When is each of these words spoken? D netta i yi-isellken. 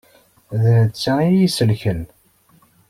D 0.61 0.63
netta 0.75 1.13
i 1.25 1.27
yi-isellken. 1.33 2.01